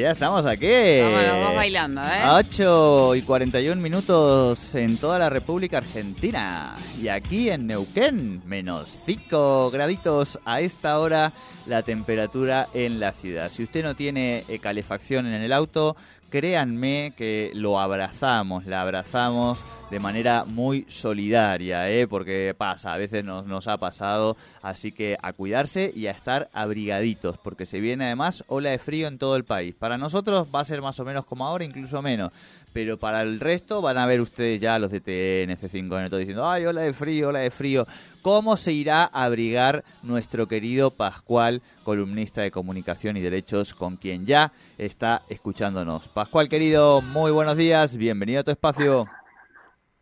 [0.00, 0.66] Ya estamos aquí.
[0.66, 2.22] Dos bailando, ¿eh?
[2.26, 6.74] 8 y 41 minutos en toda la República Argentina.
[7.00, 11.32] Y aquí en Neuquén, menos 5 graditos a esta hora
[11.66, 13.50] la temperatura en la ciudad.
[13.50, 15.96] Si usted no tiene eh, calefacción en el auto,
[16.30, 22.06] créanme que lo abrazamos, la abrazamos de manera muy solidaria, ¿eh?
[22.06, 26.48] porque pasa, a veces nos, nos ha pasado, así que a cuidarse y a estar
[26.52, 29.74] abrigaditos, porque se viene además ola de frío en todo el país.
[29.74, 32.30] Para nosotros va a ser más o menos como ahora, incluso menos,
[32.72, 36.48] pero para el resto van a ver ustedes ya los de TN, F5N, todo diciendo,
[36.48, 37.86] ay, ola de frío, ola de frío.
[38.22, 44.26] ¿Cómo se irá a abrigar nuestro querido Pascual, columnista de comunicación y derechos, con quien
[44.26, 46.08] ya está escuchándonos?
[46.08, 49.06] Pascual, querido, muy buenos días, bienvenido a tu espacio.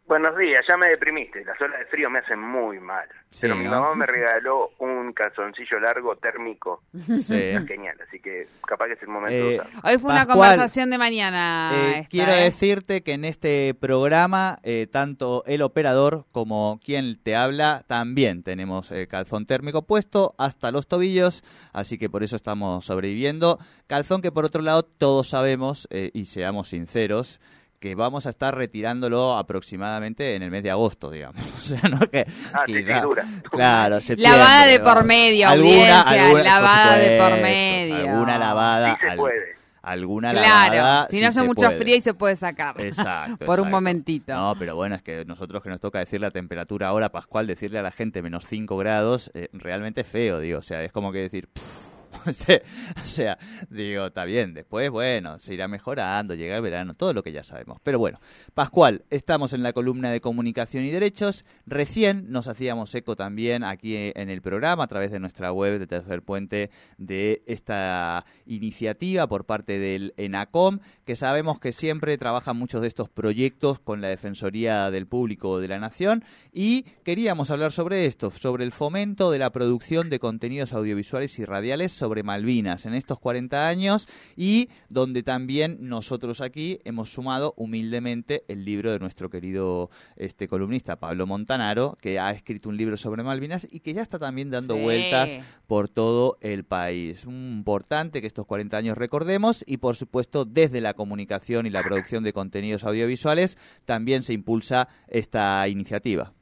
[0.08, 3.06] Buenos días, ya me deprimiste, las olas de frío me hacen muy mal.
[3.30, 3.72] Sí, pero mi ¿no?
[3.72, 7.52] mamá me regaló un calzoncillo largo térmico, Sí.
[7.68, 9.62] genial, así que capaz que es el momento Eh, de.
[9.84, 11.70] Hoy fue una conversación de mañana.
[11.74, 12.44] Eh, esta, quiero ¿eh?
[12.44, 18.90] decirte que en este programa, eh, tanto el operador como quien te habla, también tenemos
[18.92, 23.58] el calzón térmico puesto hasta los tobillos, así que por eso estamos sobreviviendo.
[23.86, 27.42] Calzón que por otro lado todos sabemos, eh, y seamos sinceros,
[27.80, 31.42] que vamos a estar retirándolo aproximadamente en el mes de agosto, digamos.
[31.56, 33.02] O sea, no que Ah, quizá-.
[33.50, 37.96] Claro, septiembre, Lavada de por medio, Alguna- audiencia, alguna- lavada de por medio.
[38.10, 38.94] Alguna lavada.
[38.94, 39.58] Sí se al- puede.
[39.80, 41.06] Alguna Claro, lavada.
[41.08, 41.78] si sí no hace mucho puede.
[41.78, 42.78] frío y se puede sacar.
[42.80, 43.38] Exacto.
[43.46, 44.34] Por un momentito.
[44.34, 47.78] No, pero bueno, es que nosotros que nos toca decir la temperatura ahora, Pascual, decirle
[47.78, 50.58] a la gente menos 5 grados, eh, realmente es feo, digo.
[50.58, 51.48] O sea, es como que decir.
[51.48, 51.97] "Pff",
[52.96, 53.38] o sea,
[53.70, 54.54] digo, está bien.
[54.54, 57.78] Después, bueno, se irá mejorando, llega el verano, todo lo que ya sabemos.
[57.82, 58.20] Pero bueno,
[58.54, 61.44] Pascual, estamos en la columna de comunicación y derechos.
[61.66, 65.86] Recién nos hacíamos eco también aquí en el programa, a través de nuestra web de
[65.86, 72.82] Tercer Puente, de esta iniciativa por parte del ENACOM, que sabemos que siempre trabaja muchos
[72.82, 78.06] de estos proyectos con la Defensoría del Público de la Nación y queríamos hablar sobre
[78.06, 81.92] esto, sobre el fomento de la producción de contenidos audiovisuales y radiales
[82.22, 88.90] Malvinas en estos 40 años y donde también nosotros aquí hemos sumado humildemente el libro
[88.90, 93.80] de nuestro querido este columnista Pablo Montanaro, que ha escrito un libro sobre Malvinas y
[93.80, 94.82] que ya está también dando Sí.
[94.82, 97.24] vueltas por todo el país.
[97.24, 102.24] Importante que estos 40 años recordemos y por supuesto desde la comunicación y la producción
[102.24, 106.32] de contenidos audiovisuales también se impulsa esta iniciativa.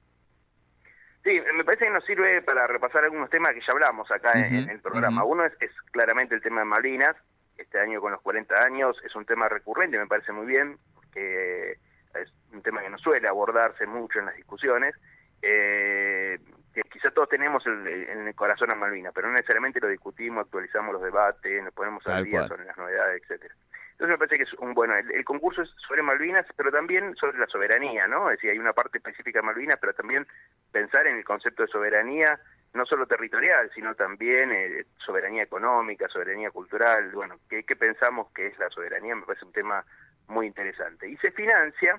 [1.27, 4.71] Sí, me parece que nos sirve para repasar algunos temas que ya hablamos acá en-
[4.71, 5.25] el programa.
[5.25, 7.17] Uno es, es claramente el tema de Malvinas,
[7.59, 11.79] este año con los 40 años es un tema recurrente, me parece muy bien, porque
[12.15, 14.95] es un tema que no suele abordarse mucho en las discusiones,
[15.43, 16.39] eh,
[16.73, 20.45] que quizá todos tenemos el- en el corazón a Malvinas, pero no necesariamente lo discutimos,
[20.45, 23.55] actualizamos los debates, nos ponemos al día sobre las novedades, etcétera.
[23.97, 27.17] Entonces me parece que es un bueno, el, el concurso es sobre Malvinas, pero también
[27.17, 28.31] sobre la soberanía, ¿no?
[28.31, 30.27] Es decir, hay una parte específica de Malvinas, pero también
[30.71, 32.39] pensar en el concepto de soberanía,
[32.75, 38.49] no solo territorial, sino también eh, soberanía económica, soberanía cultural, bueno, ¿qué, ¿qué pensamos que
[38.49, 39.17] es la soberanía?
[39.17, 39.83] Me parece un tema
[40.29, 41.09] muy interesante.
[41.09, 41.99] Y se financia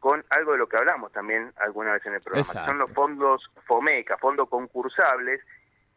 [0.00, 2.92] con algo de lo que hablamos también alguna vez en el programa, que son los
[2.92, 5.40] fondos FOMECA, fondos concursables,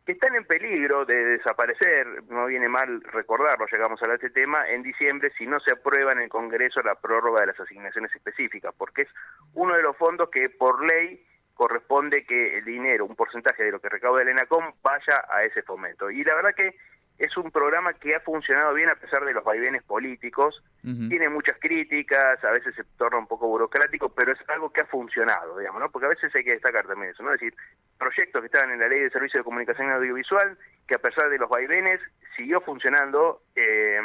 [0.06, 4.84] que están en peligro de desaparecer, no viene mal recordarlo, llegamos a este tema, en
[4.84, 9.04] diciembre si no se aprueba en el Congreso la prórroga de las asignaciones específicas, porque
[9.04, 9.10] es
[9.56, 11.26] uno de los fondos que por ley
[11.56, 15.64] corresponde que el dinero, un porcentaje de lo que recauda el ENACOM, vaya a ese
[15.64, 16.12] fomento.
[16.12, 16.76] Y la verdad que
[17.18, 21.58] es un programa que ha funcionado bien a pesar de los vaivenes políticos, tiene muchas
[21.60, 25.82] críticas, a veces se torna un poco burocrático, pero es algo que ha funcionado, digamos,
[25.82, 25.90] ¿no?
[25.90, 27.34] Porque a veces hay que destacar también eso, ¿no?
[27.34, 27.56] Es decir,
[27.98, 30.58] proyectos que estaban en la Ley de Servicio de Comunicación Audiovisual,
[30.88, 32.00] que a pesar de los vaivenes
[32.36, 34.00] siguió funcionando eh,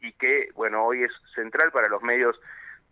[0.00, 2.38] y que, bueno, hoy es central para los medios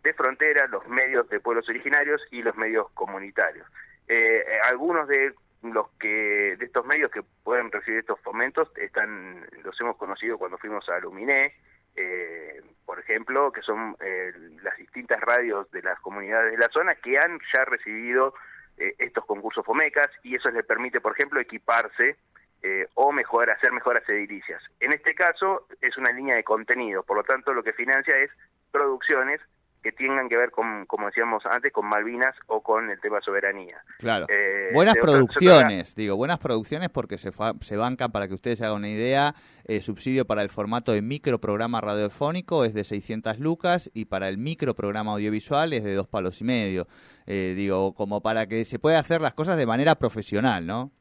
[0.03, 3.67] de frontera, los medios de pueblos originarios y los medios comunitarios.
[4.07, 9.45] Eh, eh, algunos de los que de estos medios que pueden recibir estos fomentos están
[9.63, 11.53] los hemos conocido cuando fuimos a Luminé
[11.95, 14.31] eh, por ejemplo que son eh,
[14.63, 18.33] las distintas radios de las comunidades de la zona que han ya recibido
[18.77, 22.15] eh, estos concursos FOMECAS y eso les permite por ejemplo equiparse
[22.61, 24.61] eh, o mejor, hacer mejoras edilicias.
[24.81, 28.29] En este caso es una línea de contenido, por lo tanto lo que financia es
[28.71, 29.39] producciones
[29.81, 33.81] que tengan que ver con, como decíamos antes, con Malvinas o con el tema soberanía.
[33.97, 34.25] Claro.
[34.29, 37.31] Eh, buenas producciones, digo, buenas producciones porque se,
[37.61, 39.33] se bancan, para que ustedes se hagan una idea,
[39.65, 44.37] el subsidio para el formato de microprograma radiofónico es de 600 lucas y para el
[44.37, 46.87] microprograma audiovisual es de dos palos y medio.
[47.25, 50.91] Eh, digo, como para que se pueda hacer las cosas de manera profesional, ¿no?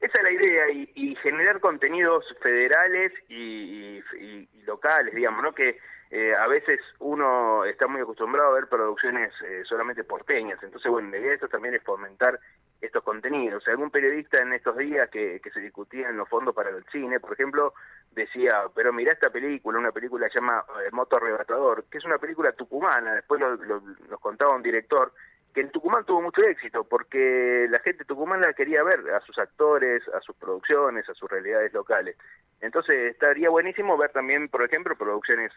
[0.00, 5.52] Esa es la idea, y, generar contenidos federales y, y, locales, digamos, ¿no?
[5.52, 5.78] Que
[6.10, 11.10] eh, a veces uno está muy acostumbrado a ver producciones eh, solamente porteñas, entonces bueno,
[11.10, 12.40] la idea de esto también es fomentar
[12.80, 13.66] estos contenidos.
[13.68, 17.20] Algún periodista en estos días que, que se discutía en los fondos para el cine,
[17.20, 17.74] por ejemplo,
[18.12, 22.04] decía, pero mira esta película, una película que se llama eh, Moto Arrebatador, que es
[22.04, 25.12] una película tucumana, después lo, nos contaba un director,
[25.54, 30.02] que en Tucumán tuvo mucho éxito, porque la gente tucumana quería ver a sus actores,
[30.08, 32.16] a sus producciones, a sus realidades locales.
[32.60, 35.52] Entonces estaría buenísimo ver también, por ejemplo, producciones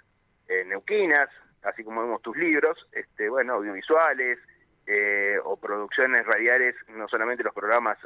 [0.51, 1.29] eh, neuquinas,
[1.63, 4.37] así como vemos tus libros, este, bueno, audiovisuales
[4.85, 7.97] eh, o producciones radiales, no solamente los programas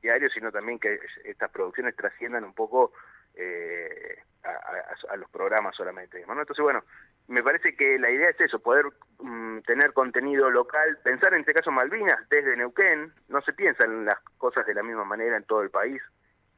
[0.00, 2.92] diarios, sino también que estas producciones trasciendan un poco
[3.34, 6.20] eh, a, los programas solamente.
[6.20, 6.84] Entonces, bueno,
[7.26, 8.86] me parece que la idea es eso, poder
[9.18, 14.20] mm, tener contenido local, pensar en este caso Malvinas desde Neuquén, no se piensan las
[14.38, 16.00] cosas de la misma manera en todo el país,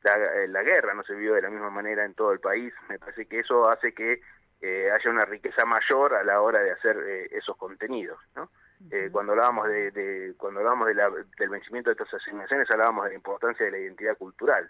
[0.03, 0.19] la,
[0.49, 3.27] la guerra no se vio de la misma manera en todo el país, me parece
[3.27, 4.21] que eso hace que
[4.65, 8.49] eh, haya una riqueza mayor a la hora de hacer eh, esos contenidos, ¿no?
[8.93, 10.95] Eh, cuando hablábamos de, cuando hablábamos de
[11.39, 14.69] del vencimiento de estas asignaciones hablábamos de la importancia de la identidad cultural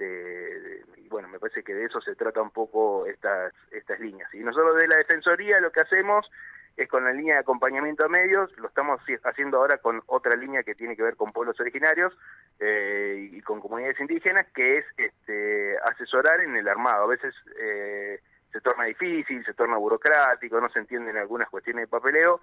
[0.00, 4.40] y bueno me parece que de eso se trata un poco estas estas líneas y
[4.40, 6.28] nosotros de la defensoría lo que hacemos
[6.76, 10.64] es con la línea de acompañamiento a medios lo estamos haciendo ahora con otra línea
[10.64, 12.12] que tiene que ver con pueblos originarios
[12.58, 17.04] y con comunidades indígenas que es este asesorar en el armado.
[17.04, 18.20] A veces eh,
[18.52, 22.40] se torna difícil, se torna burocrático, no se entienden algunas cuestiones de papeleo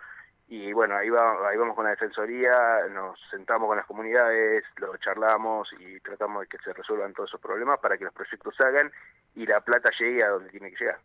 [0.47, 2.51] y bueno, ahí, va, ahí vamos con la Defensoría,
[2.91, 7.39] nos sentamos con las comunidades, lo charlamos y tratamos de que se resuelvan todos esos
[7.39, 8.91] problemas para que los proyectos se hagan
[9.35, 11.00] y la plata llegue a donde tiene que llegar.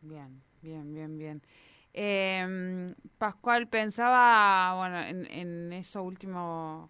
[0.00, 1.42] Bien, bien, bien, bien.
[1.92, 6.88] Eh, Pascual, pensaba, bueno, en, eso último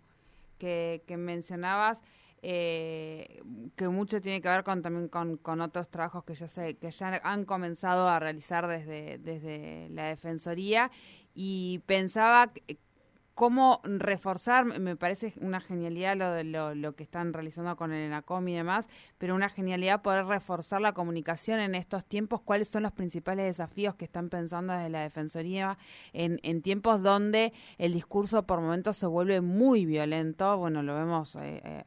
[0.61, 2.03] que, que mencionabas,
[2.43, 3.43] eh,
[3.77, 6.91] que mucho tiene que ver con también con, con, otros trabajos que ya se, que
[6.91, 10.91] ya han comenzado a realizar desde, desde la defensoría.
[11.35, 12.53] Y pensaba
[13.41, 18.47] cómo reforzar, me parece una genialidad lo, lo, lo, que están realizando con el ENACOM
[18.49, 22.93] y demás, pero una genialidad poder reforzar la comunicación en estos tiempos, cuáles son los
[22.93, 25.79] principales desafíos que están pensando desde la Defensoría
[26.13, 31.37] en, en tiempos donde el discurso por momentos se vuelve muy violento, bueno, lo vemos
[31.37, 31.83] eh, eh,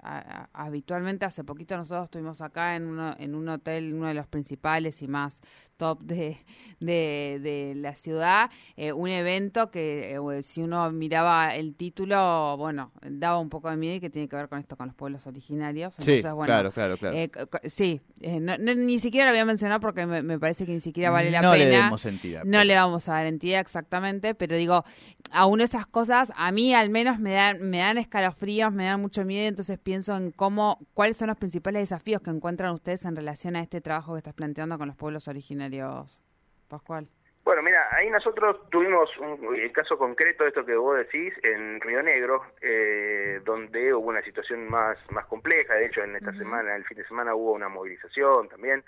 [0.53, 5.03] habitualmente, hace poquito nosotros estuvimos acá en, uno, en un hotel, uno de los principales
[5.03, 5.39] y más
[5.77, 6.37] top de,
[6.79, 13.49] de, la ciudad, eh, un evento que si uno miraba el título, bueno, daba un
[13.49, 15.95] poco de miedo y que tiene que ver con esto, con los pueblos originarios.
[15.95, 17.15] sí, claro, claro, claro.
[17.15, 17.29] Eh,
[17.65, 21.31] sí, eh, ni siquiera lo voy a mencionar porque me, parece que ni siquiera vale
[21.31, 21.51] la pena.
[21.51, 22.43] No le damos entidad.
[22.43, 24.83] No le vamos a dar entidad exactamente, pero digo,
[25.31, 29.25] aún esas cosas a mí al menos me dan, me dan escalofríos, me dan mucho
[29.25, 33.55] miedo, entonces pienso en cómo, cuáles son los principales desafíos que encuentran ustedes en relación
[33.55, 36.21] a este trabajo que estás planteando con los pueblos originarios,
[36.67, 37.07] Pascual.
[37.43, 37.72] Bueno, mira,
[38.03, 42.43] ahí nosotros tuvimos un, el caso concreto de esto que vos decís en Río Negro,
[42.61, 45.73] eh, donde hubo una situación más, más compleja.
[45.75, 48.83] De hecho, en esta semana, el fin de semana, hubo una movilización también.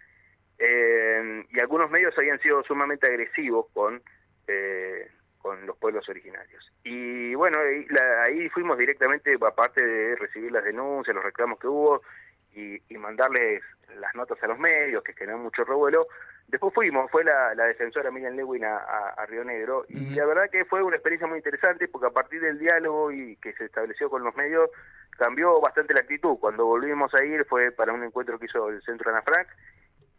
[0.60, 4.02] Eh, y algunos medios habían sido sumamente agresivos con,
[4.48, 5.10] eh,
[5.42, 6.72] con los pueblos originarios.
[6.84, 7.88] Y bueno, ahí,
[8.28, 12.02] ahí fuimos directamente, aparte de recibir las denuncias, los reclamos que hubo,
[12.56, 13.62] y, y mandarles
[14.00, 16.08] las notas a los medios, que generan mucho revuelo,
[16.48, 20.50] Después fuimos, fue la, la defensora Miriam Lewin a, a, Río Negro y la verdad
[20.52, 24.12] que fue una experiencia muy interesante porque a partir del diálogo y que se estableció
[24.12, 24.70] con los medios
[25.18, 26.38] cambió bastante la actitud.
[26.40, 29.48] Cuando volvimos a ir fue para un encuentro que hizo el Centro Ana Frank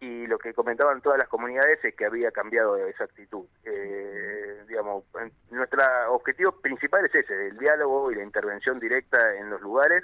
[0.00, 3.46] y lo que comentaban todas las comunidades es que había cambiado esa actitud.
[3.64, 5.04] Eh, digamos,
[5.50, 5.80] nuestro
[6.12, 10.02] objetivo principal es ese, el diálogo y la intervención directa en los lugares.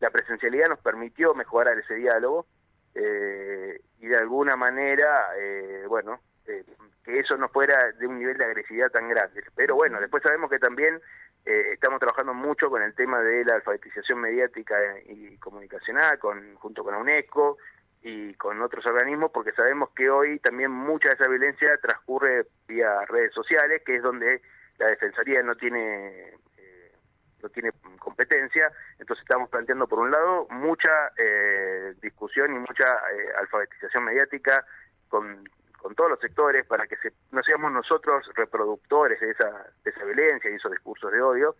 [0.00, 2.46] La presencialidad nos permitió mejorar ese diálogo
[2.94, 6.64] eh, y de alguna manera, eh, bueno, eh,
[7.04, 9.42] que eso no fuera de un nivel de agresividad tan grande.
[9.54, 11.00] Pero bueno, después sabemos que también
[11.44, 14.76] eh, estamos trabajando mucho con el tema de la alfabetización mediática
[15.06, 17.58] y comunicacional, con, junto con la UNESCO
[18.02, 23.04] y con otros organismos, porque sabemos que hoy también mucha de esa violencia transcurre vía
[23.06, 24.42] redes sociales, que es donde
[24.78, 26.34] la Defensoría no tiene
[27.48, 28.70] tiene competencia.
[28.98, 34.64] Entonces estamos planteando, por un lado, mucha eh, discusión y mucha eh, alfabetización mediática
[35.08, 39.90] con, con todos los sectores para que se, no seamos nosotros reproductores de esa, de
[39.90, 41.56] esa violencia y esos discursos de odio.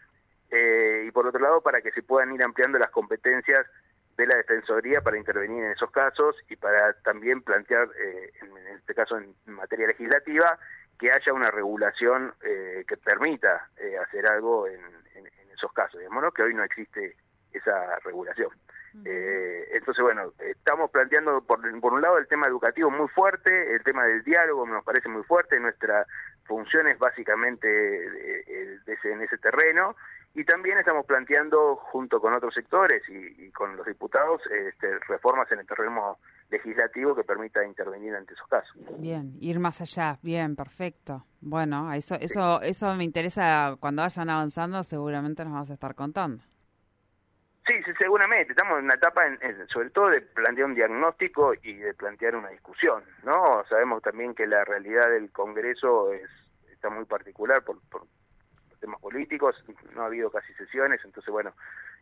[0.50, 3.66] Eh, y por otro lado, para que se puedan ir ampliando las competencias
[4.16, 8.94] de la Defensoría para intervenir en esos casos y para también plantear, eh, en, este
[8.94, 10.58] caso en materia legislativa,
[10.98, 14.80] que haya una regulación eh, que permita eh, hacer algo en,
[15.60, 17.16] esos casos, digamos, que hoy no existe
[17.52, 18.50] esa regulación.
[19.04, 24.04] entonces, bueno, estamos planteando por, por un lado el tema educativo muy fuerte, el tema
[24.04, 26.06] del diálogo nos parece muy fuerte, nuestra
[26.44, 27.68] función es básicamente
[29.04, 29.96] en ese terreno
[30.34, 35.60] y también estamos planteando, junto con otros sectores y, con los diputados, este, reformas en
[35.60, 36.18] el terreno
[36.50, 38.76] legislativo que permita intervenir ante esos casos.
[38.98, 41.24] Bien, ir más allá, bien, perfecto.
[41.40, 46.42] Bueno, eso, eso, eso me interesa cuando vayan avanzando, seguramente nos vas a estar contando.
[47.66, 48.52] Sí, sí, seguramente.
[48.52, 49.22] Estamos en una etapa,
[49.72, 53.62] sobre todo, de plantear un diagnóstico y de plantear una discusión, ¿no?
[53.68, 56.28] Sabemos también que la realidad del Congreso es
[56.80, 58.06] está muy particular por, por
[58.80, 59.54] temas políticos,
[59.94, 61.52] no ha habido casi sesiones, entonces bueno,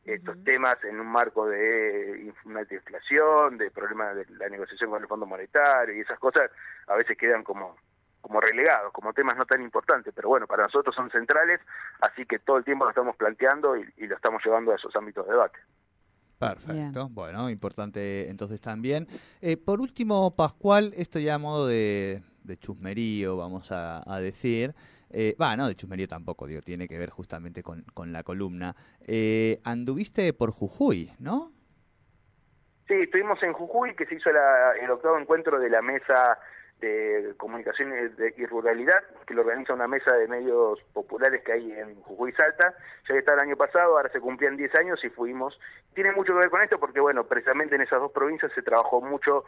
[0.04, 5.08] estos temas en un marco de una inflación, de problemas de la negociación con el
[5.08, 6.50] Fondo Monetario y esas cosas,
[6.86, 7.76] a veces quedan como
[8.20, 11.60] como relegados, como temas no tan importantes, pero bueno, para nosotros son centrales,
[12.00, 15.24] así que todo el tiempo lo estamos planteando y, lo estamos llevando a esos ámbitos
[15.24, 15.58] de debate.
[16.38, 19.08] Perfecto, bueno, importante entonces también.
[19.40, 24.74] Eh, por último, Pascual, esto ya a modo de, de chusmerío, vamos a decir,
[25.10, 28.74] eh, va, no, de chusmerío tampoco, digo, tiene que ver justamente con, con la columna.
[29.06, 31.52] Eh, anduviste por Jujuy, ¿no?
[32.86, 36.38] Sí, estuvimos en Jujuy, que se hizo el octavo encuentro de la mesa
[36.80, 42.00] de comunicaciones y ruralidad, que lo organiza una mesa de medios populares que hay en
[42.02, 42.74] Jujuy Salta.
[43.08, 45.58] Ya está el año pasado, ahora se cumplían 10 años y fuimos.
[45.92, 49.00] Tiene mucho que ver con esto porque, bueno, precisamente en esas dos provincias se trabajó
[49.00, 49.44] mucho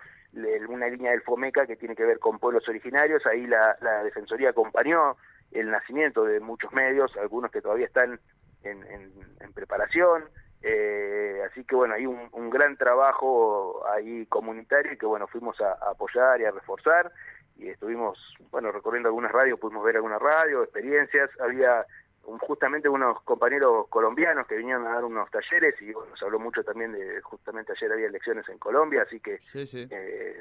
[0.68, 3.24] una línea del FOMECA que tiene que ver con pueblos originarios.
[3.26, 5.16] Ahí la, la Defensoría acompañó
[5.52, 8.20] el nacimiento de muchos medios, algunos que todavía están
[8.62, 10.24] en, en, preparación.
[10.62, 16.40] Eh, así que bueno, hay un, gran trabajo ahí comunitario que bueno, fuimos a, apoyar
[16.40, 17.12] y a reforzar
[17.56, 18.18] y estuvimos,
[18.50, 21.84] bueno, recorriendo algunas radios, pudimos ver algunas radios, experiencias, había
[22.22, 26.62] justamente unos compañeros colombianos que vinieron a dar unos talleres y bueno, se habló mucho
[26.62, 29.40] también de, justamente ayer había elecciones en Colombia, así que
[29.90, 30.36] Eh,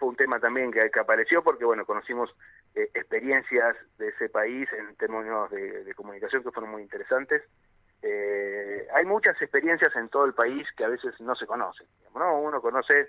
[0.00, 2.34] fue un tema también que, apareció porque bueno, conocimos
[2.74, 7.42] eh, experiencias de ese país en términos de, comunicación que fueron muy interesantes.
[8.02, 11.86] Eh, hay muchas experiencias en todo el país que a veces no se conocen.
[12.14, 12.40] ¿no?
[12.40, 13.08] Uno conoce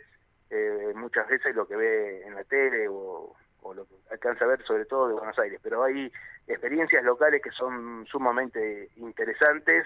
[0.49, 3.33] eh, muchas veces lo que ve en la tele o,
[3.73, 6.11] lo que alcanza a ver sobre todo de Buenos Aires, pero hay
[6.47, 9.85] experiencias locales que son sumamente interesantes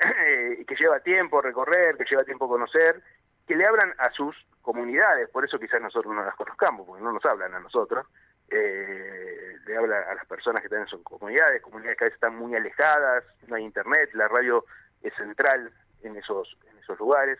[0.58, 3.00] y que lleva tiempo recorrer, que lleva tiempo conocer,
[3.46, 7.12] que le hablan a sus comunidades, por eso quizás nosotros no las conozcamos, porque no
[7.12, 8.06] nos hablan a nosotros,
[8.50, 12.16] eh, le habla a las personas que están en sus comunidades, comunidades que a veces
[12.16, 14.64] están muy alejadas, no hay internet, la radio
[15.02, 17.38] es central en esos, en esos lugares.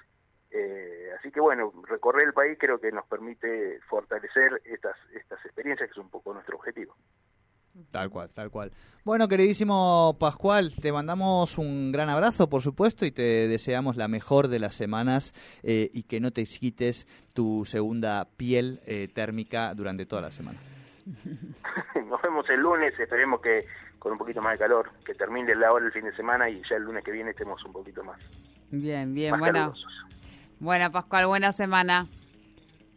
[0.53, 5.89] Eh, así que bueno, recorrer el país creo que nos permite fortalecer estas, estas experiencias,
[5.89, 6.97] que es un poco nuestro objetivo.
[7.91, 8.73] Tal cual, tal cual.
[9.05, 14.49] Bueno, queridísimo Pascual, te mandamos un gran abrazo, por supuesto, y te deseamos la mejor
[14.49, 20.05] de las semanas eh, y que no te quites tu segunda piel eh, térmica durante
[20.07, 20.59] toda la semana.
[22.09, 23.67] Nos vemos el lunes, esperemos que
[23.99, 26.63] con un poquito más de calor, que termine la hora el fin de semana y
[26.69, 28.19] ya el lunes que viene estemos un poquito más.
[28.71, 29.75] Bien, bien, bueno.
[30.59, 32.07] Buena Pascual, buena semana.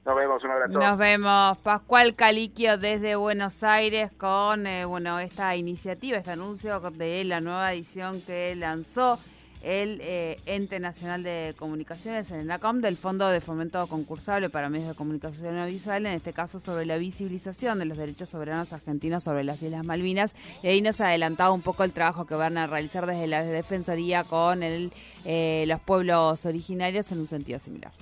[0.05, 0.74] Nos vemos, un abrazo.
[0.74, 1.57] Nos vemos.
[1.60, 7.72] Pascual Caliquio desde Buenos Aires con eh, bueno esta iniciativa, este anuncio de la nueva
[7.74, 9.17] edición que lanzó
[9.63, 14.89] el eh, Ente Nacional de Comunicaciones, el NACOM, del Fondo de Fomento Concursable para Medios
[14.89, 19.45] de Comunicación Audiovisual, en este caso sobre la visibilización de los derechos soberanos argentinos sobre
[19.45, 20.36] las Islas Malvinas.
[20.62, 23.41] Y ahí nos ha adelantado un poco el trabajo que van a realizar desde la
[23.43, 24.91] Defensoría con el,
[25.24, 27.93] eh, los pueblos originarios en un sentido similar.